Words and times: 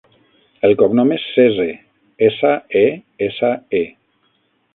El 0.69 0.71
cognom 0.79 1.11
és 1.17 1.25
Sese: 1.33 1.67
essa, 2.29 2.55
e, 2.81 2.85
essa, 3.29 3.53
e. 3.83 3.85